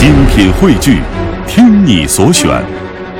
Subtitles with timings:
[0.00, 1.02] 精品汇聚，
[1.46, 2.64] 听你所选，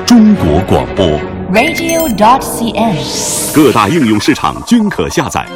[0.06, 1.06] 中国广播。
[1.52, 3.54] radio.dot.cn，。
[3.54, 5.46] 各大应用市场均可下载。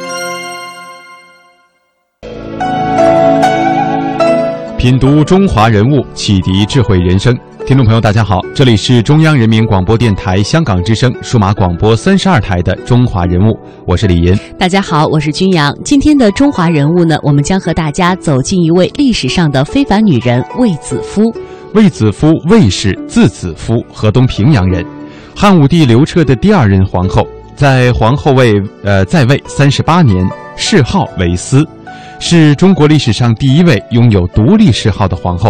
[4.77, 7.35] 品读中华人物，启迪智慧人生。
[7.65, 13.51] 听众朋友，大家好，这里是中央人民广播电台香港之声数码广播三十二台的《中华人物》，
[13.87, 14.39] 我是李岩。
[14.55, 15.75] 大家好，我是君阳。
[15.83, 21.23] 今天的中华人物呢，我们将和大家走进一位历史上的非凡女人卫子夫。
[21.73, 24.85] 卫子夫，卫氏，字子夫，河东平阳人，
[25.35, 28.53] 汉武帝刘彻的第二任皇后，在皇后位
[28.83, 30.23] 呃在位三十八年，
[30.55, 31.65] 谥号为思，
[32.19, 35.49] 是中国历史上第一位拥有独立谥号的皇后。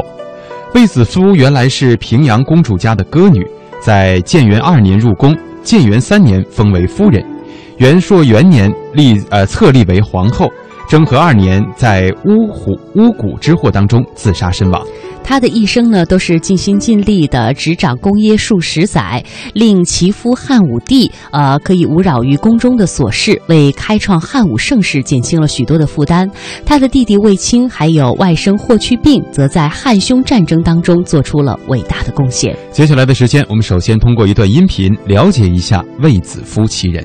[0.76, 3.48] 卫子夫原来是平阳公主家的歌女，
[3.82, 7.26] 在建元二年入宫，建元三年封为夫人，
[7.78, 10.52] 元朔元年立呃册立为皇后。
[10.90, 14.86] 征和二年，在巫虎巫蛊之祸当中自杀身亡。
[15.26, 19.24] 他的一生呢，都是尽心尽力的执掌功业数十载，
[19.54, 26.30] 令其夫汉武帝呃可以无扰于宫中的琐事，为开创汉武盛世减轻了许多的负担。
[26.64, 32.56] 他的弟弟卫青还有外甥霍去病，则在汉匈战争当中做出了伟大的贡献。
[32.72, 37.04] 接下来的时间，我们首先通过一段音频了解一下卫子夫其人。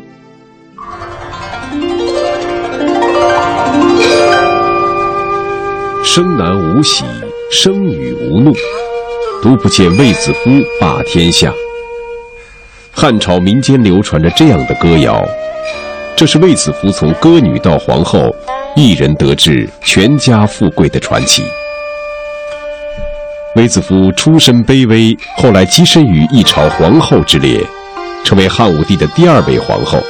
[6.03, 7.05] 生男无喜，
[7.53, 8.55] 生女无怒，
[9.43, 11.53] 独不见卫子夫霸天下。
[12.93, 15.21] 汉朝民间流传着这样的歌谣，
[16.17, 18.33] 这是卫子夫从歌女到皇后，
[18.77, 21.43] 一人得志，全家富贵的传奇。
[23.57, 27.61] 卫子夫出身卑微，后来跻身于一朝皇后之列，
[28.23, 30.01] 成为汉武帝的第二位皇后。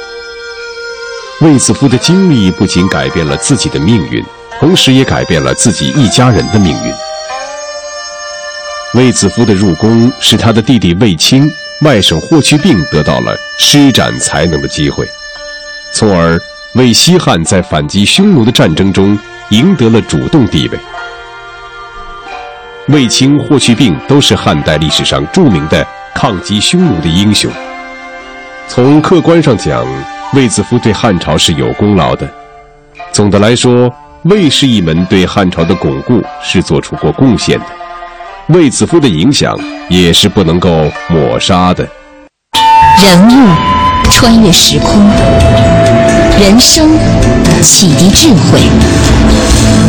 [1.41, 4.23] 卫子夫的经历不仅改变了自己的命运。
[4.59, 6.93] 同时也改变了自己一家人的命运。
[8.93, 11.49] 卫子夫的入宫，使他的弟弟卫青、
[11.81, 15.07] 外甥霍去病得到了施展才能的机会，
[15.93, 16.37] 从而
[16.73, 19.17] 为西汉在反击匈奴的战争中
[19.51, 20.79] 赢得了主动地位。
[22.89, 27.49] 卫青、霍去病都是汉代历史上著名的抗击匈奴的英雄。
[28.67, 29.85] 从客观上讲，
[30.33, 32.29] 卫子夫对汉朝是有功劳的。
[33.13, 33.89] 总的来说，
[34.23, 37.65] 卫氏一门对汉朝的巩固是做出过贡献的，
[38.53, 39.57] 卫子夫的影响
[39.89, 40.69] 也是不能够
[41.09, 41.87] 抹杀的。
[42.97, 43.49] 人物
[44.09, 45.07] 穿越时空，
[46.39, 46.89] 人生
[47.61, 48.59] 启迪智慧，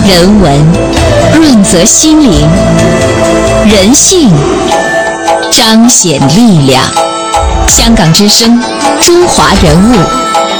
[0.09, 0.53] 人文
[1.35, 2.49] 润泽心灵，
[3.69, 4.31] 人性
[5.51, 6.83] 彰显力量。
[7.67, 8.61] 香港之声，
[9.01, 9.97] 中华人物。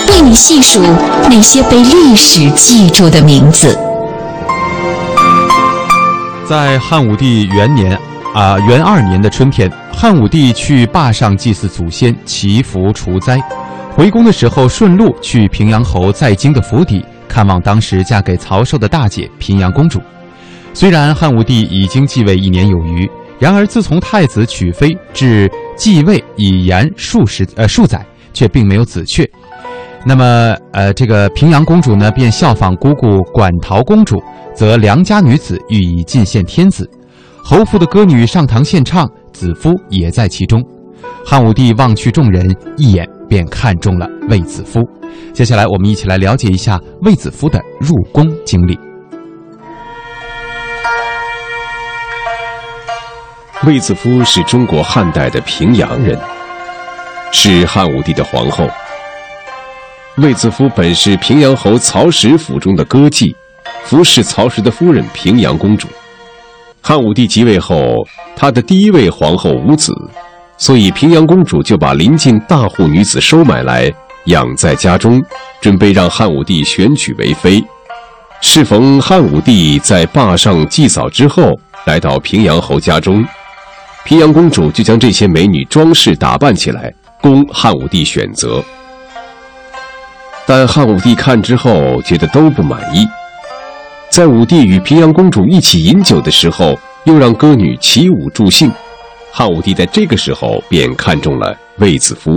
[0.09, 0.83] 为你细数
[1.31, 3.79] 那些被历史记住的名字。
[6.49, 7.99] 在汉武帝元年，
[8.35, 13.41] 啊、元二年的春天，汉武帝去坝上祭祀祖先，祈福除灾。
[13.95, 20.01] 回宫的时候，顺路去平阳侯在京的府邸看望当时嫁给曹寿的大姐平阳公主。
[20.75, 29.29] 虽然汉武帝已经继位一年有余，然而自从太子娶妃至继位已延数十呃数载，却并没有子雀。
[30.05, 34.21] 那么，呃，这个平阳公主呢，便效仿姑姑馆陶公主，
[34.53, 36.89] 则良家女子予以进献天子。
[37.45, 40.61] 侯府的歌女上堂献唱，子夫也在其中。
[41.25, 44.81] 汉武帝望去众人，一眼便看中了卫子夫。
[45.33, 48.77] 接下来，我们一起来了解一下卫子夫的入宫经历。
[53.65, 56.19] 卫子夫是中国汉代的平阳人，
[57.31, 58.67] 是汉武帝的皇后。
[60.17, 63.35] 卫子夫本是平阳侯曹石府中的歌妓，
[63.85, 65.89] 服侍曹石的夫人平阳公主。
[66.83, 68.07] 汉武帝即位后，
[68.37, 69.91] 他的第一位皇后无子，
[70.59, 73.91] 所以平阳公主就把邻近大户女子收买来
[74.27, 75.19] 养在家中，
[75.63, 77.65] 准备让汉武帝选娶为妃。
[78.43, 83.25] 适逢汉武帝在坝上祭扫之后，来到平阳侯家中，
[84.05, 86.93] 平阳公主就将这些美女装饰打扮起来，
[87.23, 88.63] 供汉武帝选择。
[90.47, 93.07] 但汉武帝看之后觉得都不满意，
[94.11, 98.71] 在武帝与平阳公主一起饮酒的时候，又让歌女起舞助兴。
[99.31, 102.33] 汉武帝在这个时候便看中了卫子夫。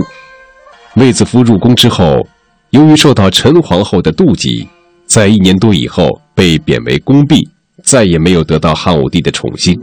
[0.94, 2.26] 卫子夫入宫之后，
[2.70, 4.66] 由于受到陈皇后的妒忌，
[5.06, 7.46] 在一年多以后被贬为宫婢，
[7.82, 9.78] 再也没有得到汉武帝的宠幸。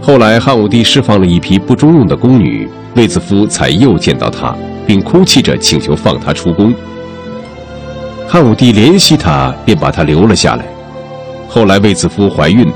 [0.00, 4.56] 后来汉武帝释放了一批不中用的宫女，卫子夫才又见到她，
[4.88, 6.74] 并哭泣着请求放他出宫。
[8.26, 10.64] 汉武帝怜惜他，便把他留了下来。
[11.46, 12.66] 后来卫子夫怀孕，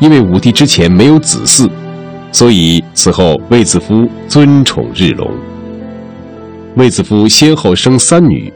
[0.00, 1.70] 因为武帝之前没有子嗣，
[2.32, 5.30] 所以此后卫子夫尊宠日隆。
[6.74, 8.52] 卫子夫先后生三女，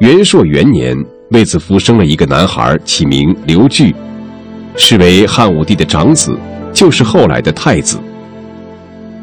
[0.00, 0.94] 元朔元年，
[1.30, 3.94] 卫子夫生了一个男孩，起名刘据，
[4.76, 6.36] 是为汉武帝的长子，
[6.74, 7.98] 就是后来的太子。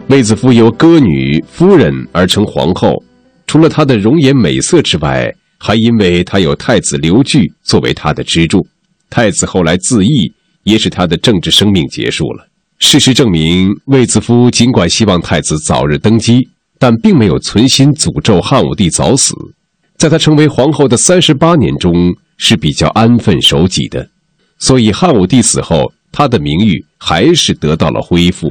[0.07, 3.01] 卫子夫由歌女夫人而成皇后，
[3.51, 8.65] 除了她的容颜美色之外，还因为她有太子刘据作为她的支柱。
[9.09, 10.31] 太子后来自缢，
[10.63, 12.47] 也使他的政治生命结束了。
[12.79, 16.47] 事实证明，卫子夫尽管希望太子早日登基。
[16.79, 19.35] 但并没有存心诅咒汉武帝早死，
[19.97, 21.93] 在他成为皇后的三十八年中
[22.37, 24.07] 是比较安分守己的，
[24.59, 28.49] 所以汉武帝死后，他的名誉还是得到了恢复。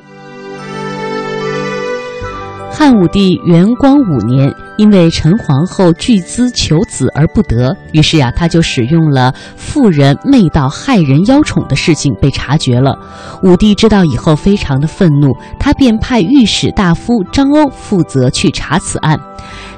[2.70, 12.98] 汉武帝元光五年，因为陈皇后巨资求子而不得，于是呀，他就使用了妇人媚道害人妖宠的事情被察觉了。
[13.42, 19.20] 武帝知道以后，非常的愤怒，他便派御史大夫张欧负责去查此案。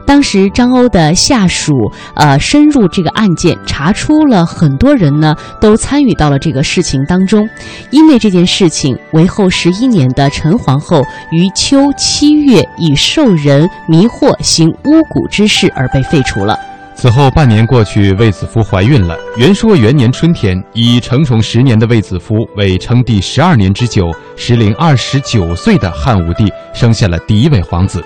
[0.07, 1.73] 当时张欧的下属，
[2.15, 7.49] 呃，深入这个案件，查出了很多人呢都参与到了这个事情当中。
[7.91, 16.59] 因为这件事情，为后十一年的陈皇后于秋七月以受人迷惑行巫蛊之事而被废除了。
[16.95, 19.17] 此后半年过去，卫子夫怀孕了。
[19.37, 28.05] 元朔元年春天，已承宠十年的卫子夫为称帝十二年之久，时龄二十九岁的汉武帝生下了第一位皇子。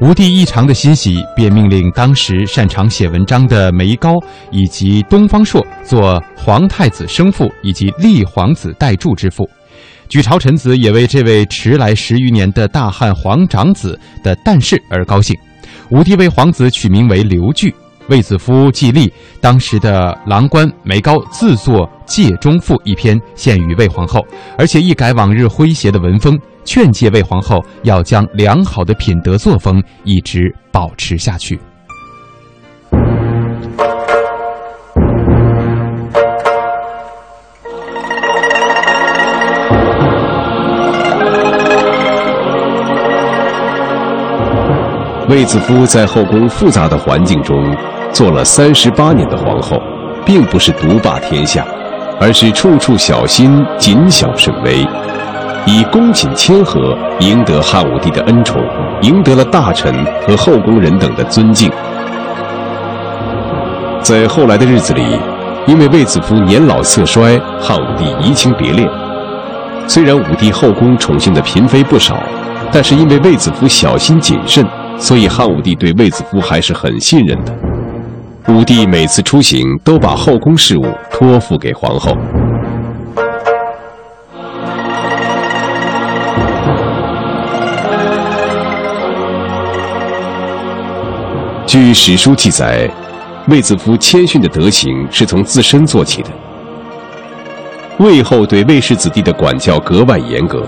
[0.00, 4.14] 吴帝异常的欣喜，便命令当时擅长写文章的梅高
[4.50, 9.46] 以及东方朔做皇太子生父以及立皇子代柱之父。
[10.08, 15.36] 举朝臣子也为这位迟来十余年的大汉皇长子的诞世而高兴。
[15.90, 17.74] 吴帝为皇子取名为刘据。
[18.10, 19.10] 卫子夫既立，
[19.40, 24.20] 当时的郎官梅高自作《戒中赋》一篇，献于魏皇后，
[24.58, 31.56] 而且一改往日诙谐的文风，劝诫魏皇后要将良好的品德作风一直保持下去。
[45.28, 47.56] 卫子夫在后宫复杂的环境中。
[48.12, 49.80] 做了三十八年的皇后，
[50.24, 51.64] 并不是独霸天下，
[52.20, 54.86] 而是处处小心、谨小慎微，
[55.64, 58.60] 以恭谨谦和赢得汉武帝的恩宠，
[59.02, 61.70] 赢得了大臣和后宫人等的尊敬。
[64.02, 65.02] 在后来的日子里，
[65.66, 68.88] 因为卫子夫年老色衰，汉武帝移情别恋。
[69.86, 72.22] 虽然武帝后宫宠幸的嫔妃不少，
[72.72, 74.66] 但是因为卫子夫小心谨慎，
[74.98, 77.52] 所以汉武帝对卫子夫还是很信任的。
[78.48, 82.16] 武帝每次出行都把后宫事务托付给皇后。
[91.66, 92.90] 据史书记载，
[93.46, 96.30] 卫子夫谦逊的德行是从自身做起的。
[97.98, 100.66] 魏后对卫氏子弟的管教格外严格，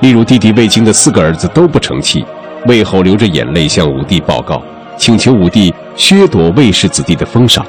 [0.00, 2.24] 例如弟弟卫青的四个儿子都不成器，
[2.66, 4.60] 魏后流着眼泪向武帝报告。
[4.96, 7.64] 请求武帝削夺卫氏子弟的封赏，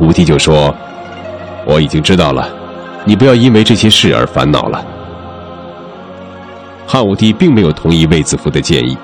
[0.00, 0.74] 武帝就说
[1.64, 2.48] ：“我已经知道了，
[3.04, 4.84] 你不要因为这些事而烦恼了。”
[6.86, 8.96] 汉武帝并没有同意卫子夫的建议，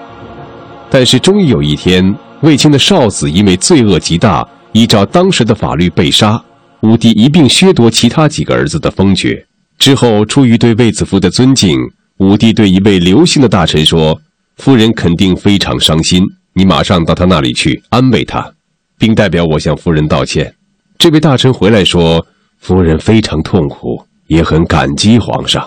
[0.91, 6.41] 但是终于有一天，卫青的少子因为罪恶极大，依照当时的法律被杀，
[6.81, 9.45] 武帝一并削夺其他几个儿子的封爵。
[9.79, 11.79] 之后，出于对卫子夫的尊敬，
[12.19, 14.21] 武帝对一位刘姓的大臣说
[14.59, 16.23] ：“夫人肯定非常伤心。”
[16.55, 18.53] 你马上到他那里去安慰他，
[18.99, 20.55] 并代表我向夫人道歉。
[20.99, 22.25] 这位大臣回来说，
[22.59, 25.67] 夫人非常痛苦，也很感激皇上。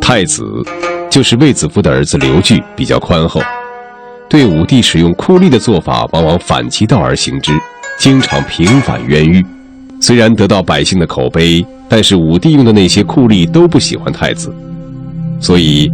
[0.00, 0.44] 太子
[1.10, 3.40] 就是卫子夫的儿子刘据，比较宽厚，
[4.28, 7.52] 对武帝使用酷吏的做法，往往反其道而行之，
[7.98, 9.44] 经常平反冤狱。
[10.00, 14.54] 虽然得到百姓的口碑，但是武帝用的那些酷吏都不喜欢太子，
[15.40, 15.92] 所以。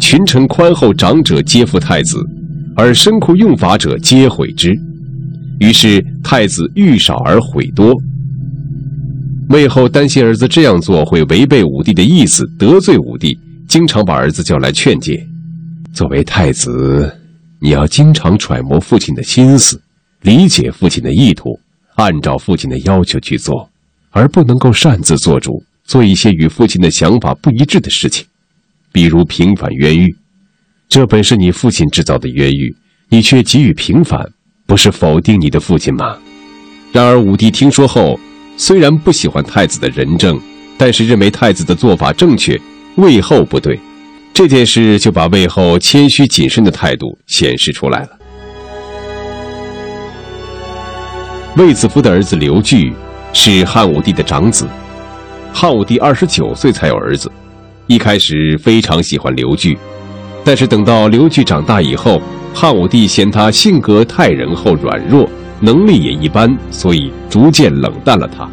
[0.00, 2.18] 群臣宽厚长者皆服太子，
[2.74, 4.74] 而深酷用法者皆毁之。
[5.60, 7.94] 于是太子欲少而悔多。
[9.50, 13.38] 魏后担心儿子这样做会违背武帝的意思，得罪武帝，
[13.68, 15.24] 经常把儿子叫来劝诫。
[15.92, 17.14] 作为太子，
[17.60, 19.80] 你要经常揣摩父亲的心思，
[20.22, 21.58] 理解父亲的意图，
[21.96, 23.68] 按照父亲的要求去做，
[24.10, 28.24] 而不能够擅自做主，做一些与父亲的想法不一致的事情。
[28.92, 30.14] 比如平反冤狱，
[30.88, 32.74] 这本是你父亲制造的冤狱，
[33.08, 34.28] 你却给予平反，
[34.66, 36.16] 不是否定你的父亲吗？
[36.92, 38.18] 然而武帝听说后，
[38.56, 40.40] 虽然不喜欢太子的仁政，
[40.76, 42.60] 但是认为太子的做法正确，
[42.96, 43.78] 魏后不对。
[44.32, 48.10] 这件事就把魏后谦虚谨慎的态度显示出来了。
[51.56, 52.92] 卫子夫的儿子刘据
[53.32, 54.66] 是汉武帝的长子，
[55.52, 57.30] 汉武帝二十九岁才有儿子，
[57.90, 59.76] 一开始非常喜欢刘据，
[60.44, 62.22] 但是等到刘据长大以后，
[62.54, 65.28] 汉武帝嫌他性格太仁厚软弱，
[65.58, 68.48] 能力也一般，所以逐渐冷淡了他。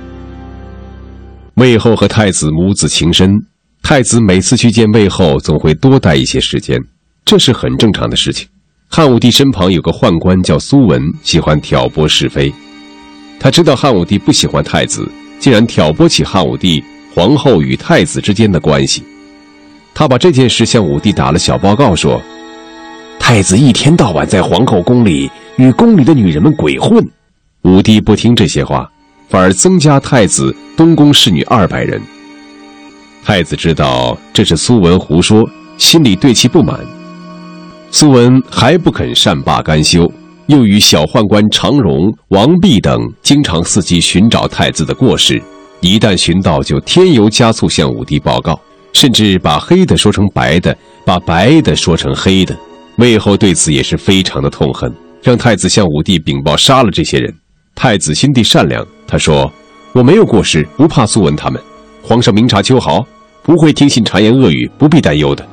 [1.53, 3.31] 魏后和太子母子情深。
[3.83, 6.75] 太子每次去见魏后，总会多待一些时间，
[7.23, 8.47] 这是很正常的事情。
[8.89, 12.51] 汉武帝身旁有个宦官叫苏文，喜欢挑拨是非。
[13.39, 15.07] 他知道汉武帝不喜欢太子，
[15.39, 19.03] 竟然挑拨起汉武帝、皇后与太子之间的关系。
[19.97, 22.21] 他把这件事向武帝打了小报告，说
[23.17, 27.03] ：“太子一天到晚在皇后宫里与宫里的女人们鬼混。”
[27.65, 28.87] 武帝不听这些话，
[29.27, 31.99] 反而增加太子东宫侍女二百人。
[33.23, 35.43] 太子知道这是苏文胡说，
[35.79, 36.79] 心里对其不满。
[37.89, 40.07] 苏文还不肯善罢甘休，
[40.45, 45.41] 又与小宦官常荣、王弼等经常伺机寻找太子的过失，
[45.81, 48.59] 一旦寻到就添油加醋向武帝报告，
[48.97, 50.75] 甚至把黑的说成白的，
[51.05, 52.57] 把白的说成黑的。
[52.97, 57.31] 魏后对此也是非常的痛恨，让太子向武帝禀报杀了这些人。
[57.75, 59.53] 太子心地善良，他说
[59.93, 61.61] ：“我没有过失，不怕苏文他们。
[62.01, 63.05] 皇上明察秋毫。”
[63.43, 65.47] 不会听信谗言恶语，不必担忧的。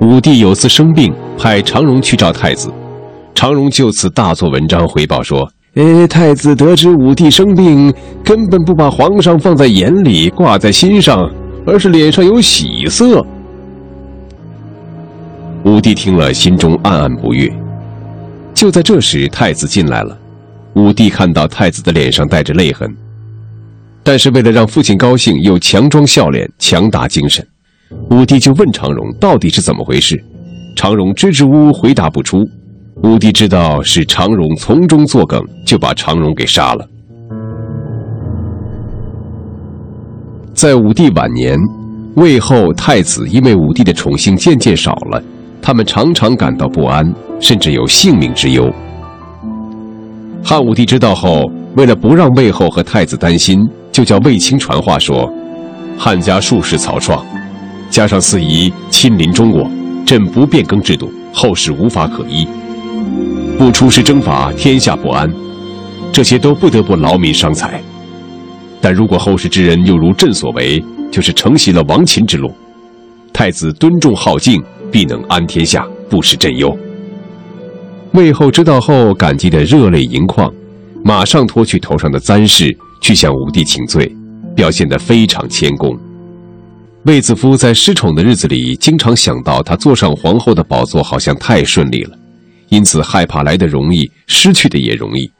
[0.00, 2.72] 武帝有次生病，派常荣去找太子，
[3.34, 7.90] 常荣就此大做文章回报说：“呃，太子得知武帝生病，
[8.22, 11.30] 根本不把皇上放在眼里，挂在心上，
[11.66, 13.24] 而是脸上有喜色。”
[15.64, 17.50] 武帝听了，心中暗暗不悦。
[18.52, 20.14] 就在这时，太子进来了，
[20.74, 22.94] 武帝看到太子的脸上带着泪痕。
[24.02, 27.46] 但是为了让父亲高兴，又强装笑脸，强打精神，
[28.10, 30.22] 武帝就问常荣到底是怎么回事。
[30.76, 32.46] 常荣支支吾吾回答不出。
[33.02, 36.88] 武帝知道是常荣从中作梗，就把常荣给杀了。
[40.54, 41.58] 在武帝晚年，
[42.14, 45.22] 魏后、太子因为武帝的宠幸渐渐少了，
[45.60, 48.72] 他们常常感到不安，甚至有性命之忧。
[50.44, 53.68] 汉武帝知道后，为了不让魏后和太子担心。
[53.90, 55.30] 就叫卫青传话说
[55.98, 57.22] ：“汉家数世草创，
[57.90, 59.70] 加上四夷亲临中国，
[60.06, 62.46] 朕不变更制度，后世无法可依；
[63.58, 65.32] 不出师征伐，天下不安。
[66.12, 67.80] 这些都不得不劳民伤财。
[68.80, 72.52] 但如果后世之人又如朕所为，就是承袭了亡秦之路。
[73.32, 76.76] 太子敦重好静，必能安天下，不使朕忧。”
[78.12, 80.52] 魏后知道后，感激得热泪盈眶，
[81.04, 82.76] 马上脱去头上的簪饰。
[83.00, 84.14] 去向武帝请罪，
[84.54, 85.98] 表现得非常谦恭。
[87.02, 92.16] 卫子夫在失宠的日子里，经常想到他坐上皇后的宝座好像太顺利了，
[92.72, 95.30] 因此害怕来的容易，失去的也容易。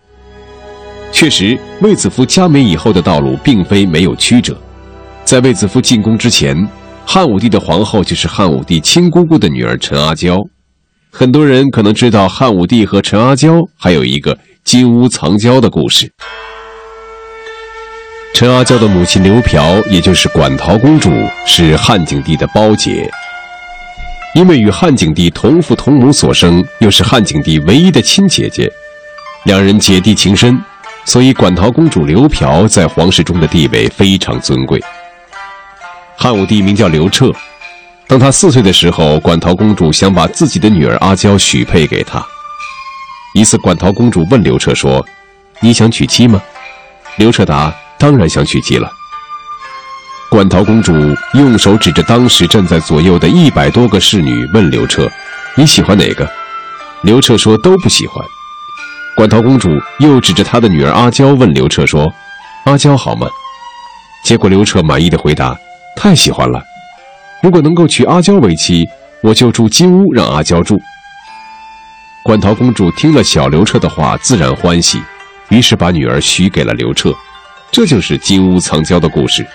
[1.11, 4.55] 确实，卫子夫加冕以后的道路并非没有曲折。
[5.25, 6.69] 在卫子夫进宫之前，
[7.07, 10.37] 汉武帝的皇后就是汉武帝亲姑姑的女儿陈阿娇。
[11.11, 16.13] 很多人可能知道汉武帝和陈阿娇还有一个金屋藏娇的故事。
[18.35, 21.11] 陈阿娇的母亲刘嫖，也就是馆陶公主，
[21.47, 23.11] 是汉景帝的胞姐。
[24.35, 28.71] 因为与汉景帝同父同母所生，又是汉景帝唯一的亲姐姐，
[29.45, 30.59] 两人姐弟情深，
[31.05, 34.83] 所以馆陶公主刘嫖在皇室中的地位非常尊贵。
[36.17, 37.31] 汉武帝名叫刘彻，
[38.07, 42.25] 当他四岁的时候，馆陶公主想把自己的女儿阿娇许配给他。
[43.35, 45.05] 一次，馆陶公主问刘彻说
[45.61, 46.43] ：“你想娶妻吗？”
[47.17, 47.75] 刘彻答。
[47.99, 48.91] 当然想娶妻了。
[50.33, 50.95] 馆陶公主
[51.35, 55.07] 用手指着当时站在左右的一百多个侍女，问刘彻
[55.55, 56.27] ：“你喜欢哪个？”
[57.05, 58.17] 刘彻说：“都不喜欢。”
[59.15, 62.11] 馆陶公主又指着她的女儿阿娇问刘彻说
[62.65, 63.27] ：“阿娇好吗？”
[64.25, 65.55] 结果刘彻满意的回答
[65.97, 66.63] ：“太喜欢了。
[67.43, 68.89] 如果能够娶阿娇为妻，
[69.23, 70.81] 我就住金屋，让阿娇住。”
[72.25, 74.99] 馆陶公主听了小刘彻的话，自然欢喜，
[75.51, 77.15] 于是把女儿许给了刘彻。
[77.71, 79.47] 这就是金屋藏娇的故事。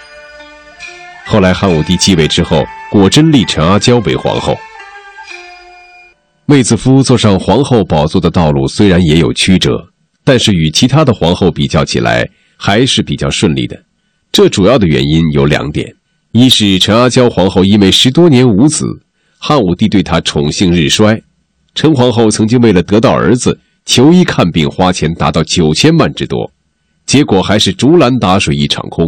[1.30, 4.58] 后来汉武帝继位之后，果真立陈阿娇为皇后。
[6.46, 9.90] 卫子夫坐上皇后宝座的道路虽然也有曲折，
[10.24, 13.78] 但是与其他的皇后比较起来，还是比较顺利的。
[14.32, 15.94] 这主要的原因有两点：
[16.32, 18.86] 一是陈阿娇皇后因为十多年无子，
[19.38, 21.22] 汉武帝对她宠幸日衰。
[21.76, 26.50] 陈皇后曾经为了得到儿子，求医看病花钱达到九千万之多，
[27.06, 29.06] 结果还是竹篮打水一场空。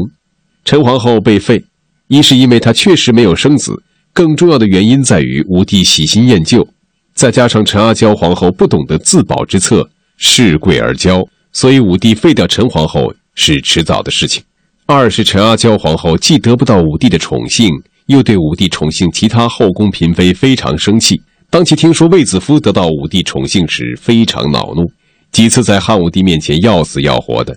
[0.66, 1.64] 陈皇后被废，
[2.10, 3.72] 一是因为她确实没有生子，
[4.14, 6.68] 更重要的原因在于武帝喜新厌旧，
[7.14, 9.88] 再加上陈阿娇皇后不懂得自保之策，
[10.20, 14.44] 恃贵而骄，所以武帝废掉陈皇后是迟早的事情。
[14.88, 17.70] 二是陈阿娇皇后既得不到武帝的宠幸，
[18.08, 21.22] 又对武帝宠幸其他后宫嫔妃非常生气。
[21.52, 24.92] 当其听说卫子夫得到武帝宠幸时，非常恼怒，
[25.32, 27.56] 几次在汉武帝面前要死要活的。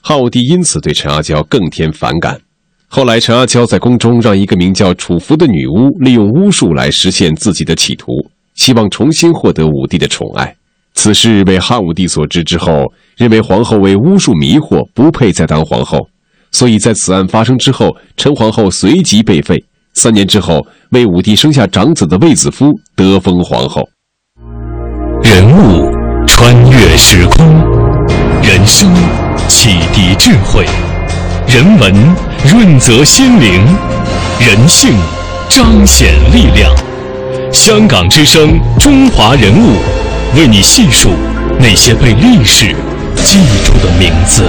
[0.00, 2.40] 汉武帝因此对陈阿娇更添反感。
[2.96, 8.12] 后来，陈阿娇在宫中让一个名叫楚服的女巫利用巫术来实现自己的企图，
[8.54, 10.54] 希望重新获得武帝的宠爱。
[10.94, 12.84] 此事被汉武帝所知之后，
[13.16, 15.98] 认为皇后为巫术迷惑，不配再当皇后。
[16.52, 19.60] 所以在此案发生之后，陈皇后随即被废。
[19.94, 23.82] 三年之后，为武帝生下长子的卫子夫得封皇后。
[25.24, 25.90] 人物
[26.28, 27.44] 穿越时空，
[28.40, 28.88] 人生
[29.48, 30.64] 启迪智慧，
[31.46, 31.94] 人文
[32.50, 33.64] 润泽心灵，
[34.40, 34.92] 人性
[35.48, 36.74] 彰显力量。
[37.52, 39.76] 香港之声，中华人物，
[40.36, 41.10] 为你细数
[41.60, 42.74] 那些被历史
[43.22, 44.42] 记住的名字。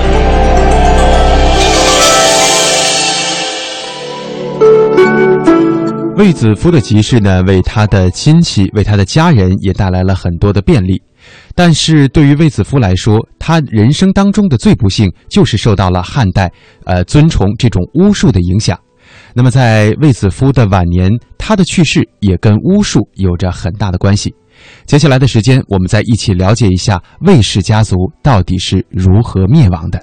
[6.17, 11.01] 卫子夫的集市呢，为他的亲戚、为他的家人也带来了很多的便利。
[11.55, 16.51] 但是对于卫子夫来说，他人生当中的最不幸就是受到了汉代，
[16.83, 18.77] 呃，尊崇这种巫术的影响。
[19.33, 24.33] 那么在卫子夫的晚年，他的去世也跟巫术有着很大的关系。
[24.85, 30.01] 接下来的时间，我们再一起了解一下卫氏家族到底是如何灭亡的。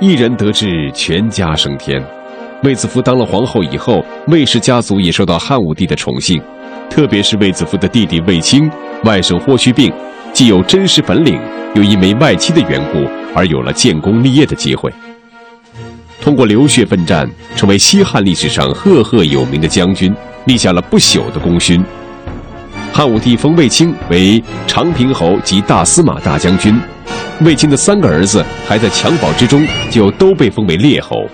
[0.00, 2.00] 一人得志，全家升天。
[2.64, 6.40] 卫子夫当了皇后以后，卫氏家族也受到汉武帝的宠幸，
[6.92, 8.70] 特别是卫子夫的弟弟卫青，
[9.04, 9.90] 外甥霍去病，
[10.34, 11.40] 既有真实本领，
[11.74, 14.92] 又因为外戚的缘故而有了建功立业的机会。
[16.20, 17.26] 通过流血奋战，
[17.56, 21.82] 成为西汉历史上赫赫有名的将军，立下了不朽的功勋。
[22.92, 26.78] 汉武帝封卫青为长平侯及大司马大将军，
[27.40, 31.26] 卫青的三个儿子还在襁褓之中，就都被封为列侯。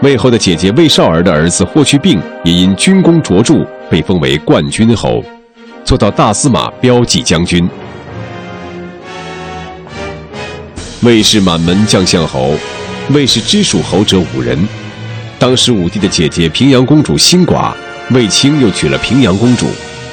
[0.00, 5.22] 魏后的姐姐魏少儿的儿子霍去病也因军功卓著，被封为冠军侯，
[5.84, 7.68] 做到大司马骠骑将军。
[11.02, 12.54] 魏氏满门将相侯，
[13.10, 14.58] 魏氏支属侯者五人。
[15.38, 17.74] 当时武帝的姐姐平阳公主新寡，
[18.12, 19.66] 卫青又娶了平阳公主，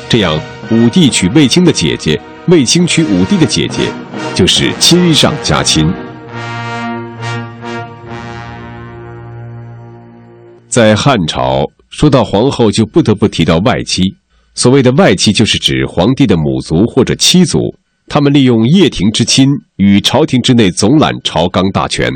[0.09, 0.37] 这样
[0.69, 3.89] 武帝娶卫青的姐姐，卫青娶武帝的姐姐，
[4.35, 5.89] 就是亲上加亲。
[10.69, 14.03] 在汉朝，说到皇后就不得不提到外戚。
[14.53, 17.73] 所谓的外戚，就是指皇帝的母族或者妻族，
[18.07, 22.11] 他们利用掖庭之亲，与朝廷之内总揽朝纲大权，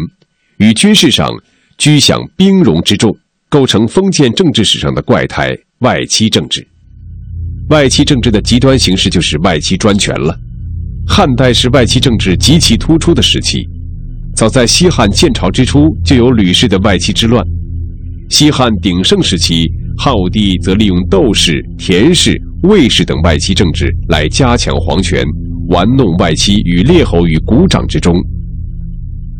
[0.57, 1.27] 与军事上
[1.79, 3.11] 居享兵戎之重，
[3.49, 6.67] 构成封建政治史上的怪胎——外戚政治。
[7.69, 10.37] 外戚政治的极端形式就是外戚专权了。
[11.07, 13.67] 汉代是外戚政治极其突出的时期，
[14.35, 17.43] 早在西汉建朝之初，就有吕氏的外戚之乱。
[18.33, 25.23] 西汉鼎盛时期，汉武帝则利用窦氏、田氏、魏氏等外戚政治来加强皇权，
[25.69, 28.11] 玩弄外戚与列侯于股掌之中。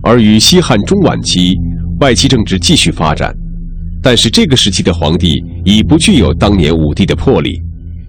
[0.04, 1.56] 而与西汉中晚期，
[2.02, 3.36] 外戚政治继续发展，
[4.00, 7.60] 但是这个时期的皇帝已不具有当年武帝的魄力，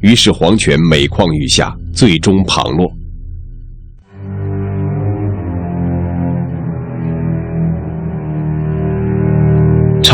[0.02, 2.92] 于是皇权每况愈下，最终旁落。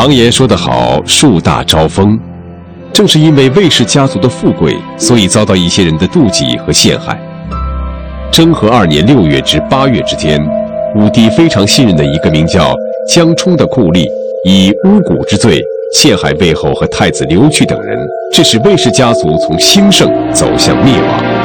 [0.03, 2.19] 常言说得好，树大招风。
[2.91, 7.21] 正是因为卫氏家族的富贵，所以遭到一些人的妒忌和陷害。
[8.33, 10.41] 征和二年六月至八月之间，
[10.97, 12.75] 武帝非常信任的一个名叫
[13.07, 14.07] 江充的酷吏，
[14.47, 15.61] 以巫蛊之罪
[15.93, 17.99] 陷害魏后和太子刘据等人，
[18.33, 21.40] 致使卫氏家族从兴盛走向灭亡。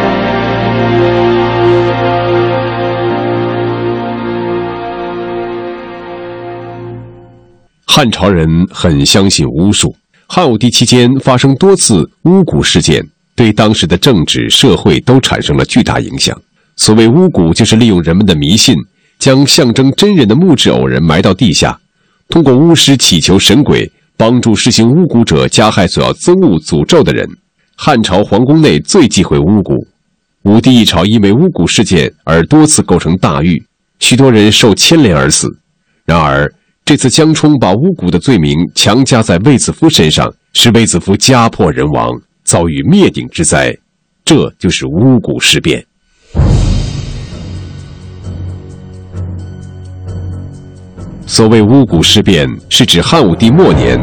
[7.96, 9.96] 汉朝人很相信巫术，
[10.28, 13.02] 汉武帝期间发生多次巫蛊事件，
[13.38, 16.38] 对当时的政治社会都产生了巨大影响。
[16.76, 18.76] 所谓巫蛊，就是利用人们的迷信，
[19.18, 21.80] 将象征真人的木质偶人埋到地下，
[22.28, 27.26] 通过巫师祈求神鬼帮助实行巫蛊者加害所要憎恶诅咒的人。
[27.78, 29.86] 汉朝皇宫内最忌讳巫蛊，
[30.44, 33.64] 武帝一朝因为巫蛊事件而多次构成大狱，
[34.00, 35.48] 许多人受牵连而死。
[36.06, 36.52] 然而。
[36.86, 42.12] 这次江充把巫蛊的罪名强加在卫子夫身上，使卫子夫家破人亡，
[42.44, 43.76] 遭遇灭顶之灾，
[44.24, 45.84] 这就是巫蛊事变。
[51.26, 54.00] 所谓巫蛊事变，是指汉武帝末年，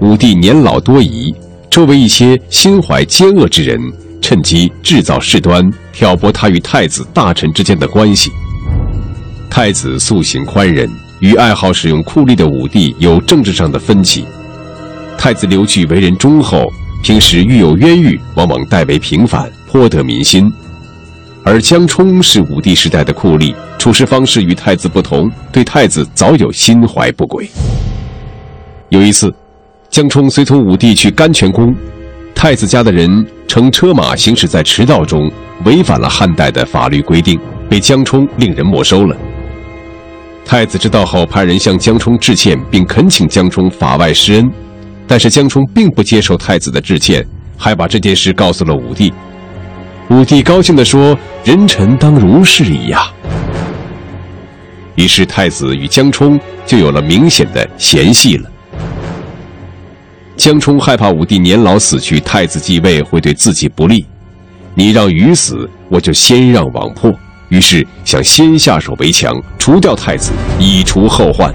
[0.00, 1.32] 武帝年老多疑，
[1.70, 3.80] 周围一些心怀奸恶之人，
[4.20, 8.32] 趁机制造事端，挑拨他与太子、大臣之间的关系。
[9.48, 10.90] 太子素行宽仁，
[11.20, 14.24] 与爱好使用酷吏的武帝有政治上的分歧。
[15.16, 16.64] 太子刘据为人忠厚，
[17.02, 20.52] 平时遇有冤狱，往往代为平反，颇得民心。
[21.42, 27.48] 而江充是武帝时代的酷吏，处事方式与太子不同，对太子早有心怀不轨。
[28.88, 29.32] 有一次，
[29.90, 31.74] 江充随同武帝去甘泉宫，
[32.34, 35.30] 太子家的人乘车马行驶在驰道中，
[35.64, 39.16] 违反了汉代的法律规定，被江充令人没收了。
[40.44, 44.50] 太子知道后，派人向江充致歉，并恳请江充法外施恩，
[45.06, 47.26] 但是江充并不接受太子的致歉，
[47.56, 49.12] 还把这件事告诉了武帝。
[50.10, 53.10] 武帝高兴地说：“人臣当如是矣呀。”
[54.96, 58.48] 于是太子与江充就有了明显的嫌隙了。
[60.36, 64.04] 江充害怕武帝年老死去，太子继位会对自己不利，
[64.74, 67.10] 你让禹死，我就先让王破。
[67.54, 71.54] 于是想先下手为强，除掉太子，以除后患。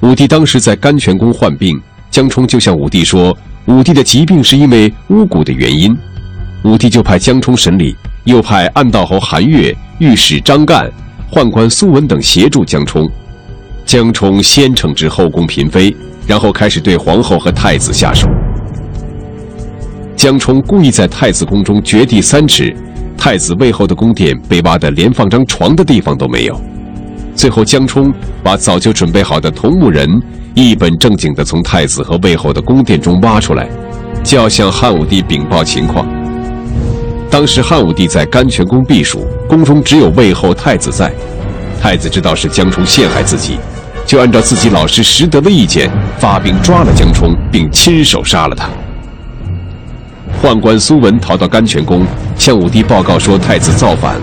[0.00, 1.78] 武帝当时在甘泉宫患病，
[2.10, 5.94] 江充就向武帝说，武帝的疾病是因为巫蛊的原因。
[6.64, 10.90] 武帝就派江充审理，又派暗道侯韩越、御史张干、
[11.30, 13.06] 宦官苏文等协助江充。
[13.84, 15.94] 江充先惩治后宫嫔妃，
[16.26, 18.28] 然后开始对皇后和太子下手。
[20.16, 22.74] 江充故意在太子宫中掘地三尺，
[23.16, 26.60] 太子位后的宫殿被挖得连放张床的地方都没有。
[27.34, 28.12] 最后，江充
[28.42, 30.08] 把早就准备好的铜木人
[30.54, 33.68] 一本正经地从太子和魏后的宫殿中挖出来，
[34.24, 36.06] 就要向汉武帝禀报情况。
[37.30, 41.12] 当时汉武帝在甘泉宫避暑，宫中只有魏后、太子在。
[41.78, 43.58] 太子知道是江充陷害自己，
[44.06, 48.68] 就按照自己老师石德的意见，发兵抓了江冲，并亲手杀了他。
[50.40, 52.06] 宦官苏文逃到甘泉宫，
[52.38, 54.14] 向武帝报告说太子造反。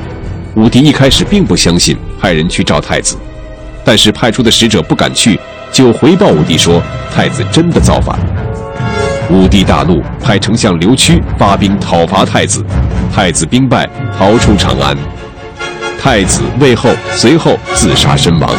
[0.55, 3.17] 武帝一开始并不相信，派人去召太子，
[3.83, 5.37] 但是派出的使者不敢去，
[5.71, 6.81] 就回报武帝说
[7.13, 8.17] 太子真的造反。
[9.29, 12.63] 武帝大怒，派丞相刘屈发兵讨伐太子，
[13.13, 14.95] 太子兵败，逃出长安。
[15.99, 18.49] 太子魏后随后自杀身亡。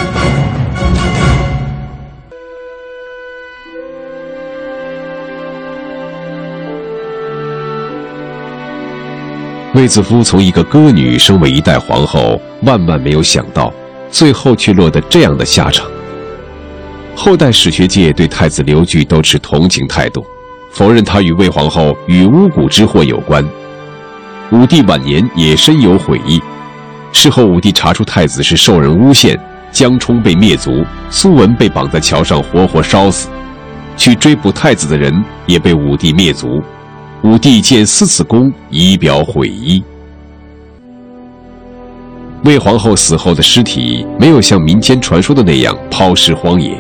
[9.75, 13.75] 卫子夫从一个歌女升为一代皇后，万万没有想到，
[14.09, 15.85] 最后却落得这样的下场。
[17.17, 20.25] 后代史学界对太子刘据都持同情态度，
[20.71, 23.45] 否认他与魏皇后与巫蛊之祸有关。
[24.53, 26.41] 武帝晚年也深有悔意。
[27.13, 29.37] 事后，武帝查出太子是受人诬陷，
[29.73, 33.29] 江充被灭族，苏文被绑在桥上活活烧死，
[33.97, 35.13] 去追捕太子的人
[35.47, 36.63] 也被武帝灭族。
[37.25, 39.83] 武帝建思此宫以表悔意。
[42.45, 46.73] 魏皇后死后的尸体没有像民间传说的那样抛尸荒野，《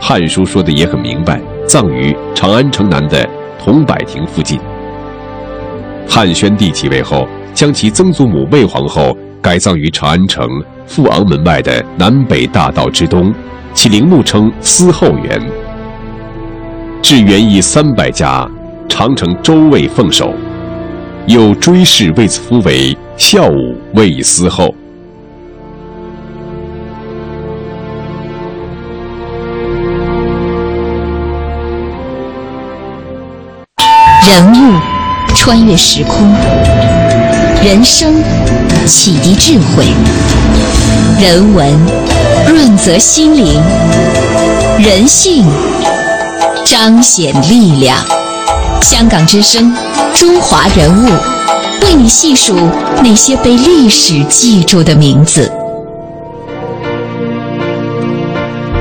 [0.00, 4.56] 汉书》说的也很明白，葬于长安城南的桐柏亭附近。
[6.08, 10.46] 汉宣帝即位后，将其曾祖母魏皇后改葬于长安城
[10.86, 13.34] 富昂门外的南北大道之东，
[13.74, 15.42] 其陵墓称思后园。
[17.02, 18.48] 至元义三百家。
[18.94, 20.34] 长城周卫奉守，
[21.26, 24.72] 又追谥卫子夫为孝武卫司后。
[34.28, 34.78] 人物
[35.34, 36.30] 穿越时空，
[37.64, 38.22] 人生
[38.86, 39.86] 启迪智慧，
[41.18, 41.66] 人文
[42.46, 43.58] 润泽心灵，
[44.78, 45.46] 人性
[46.66, 47.96] 彰显力量。
[48.82, 49.72] 香港之声，
[50.12, 51.06] 中华人物，
[51.84, 52.54] 为你细数
[53.02, 55.50] 那些被历史记住的名字。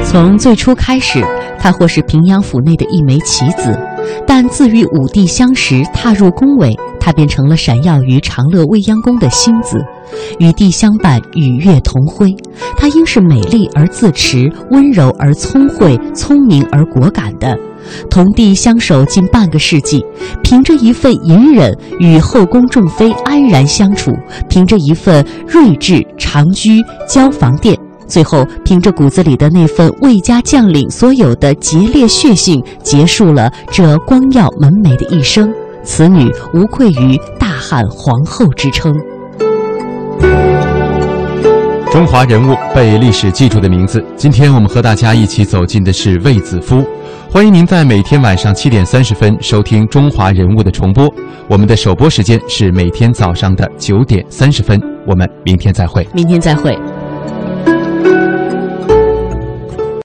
[0.04, 1.24] 从最初开始，
[1.60, 3.78] 他或是平阳府内的一枚棋子，
[4.26, 9.78] 但自与武帝相识，踏入宫闱，他便成了闪耀于长乐未央宫的星子，
[10.40, 12.36] 与帝相伴，与月同辉。
[12.76, 17.56] 他应是美丽而自持，温柔而聪慧，聪明而果敢的。
[18.10, 20.04] 同帝相守近半个世纪，
[20.44, 24.12] 凭着一份隐忍与后宫众妃安然相处，
[24.50, 35.52] 凭着一份睿智长居交房殿，最后凭着骨子里的那份魏家将领所有的节烈血性，结束了这光耀门楣的一生。
[35.84, 38.94] 此女无愧于大汉皇后之称。
[41.92, 46.86] 中华人物被历史记住的名字，今天我们和大家一起走进的是卫子夫。
[47.34, 51.08] 欢迎您在每天晚上七点三十分收听《中华人物》的重播，
[51.48, 54.78] 我们的首播时间是每天早上的九点三十分。
[55.08, 56.06] 我们明天再会。
[56.14, 56.78] 明天再会。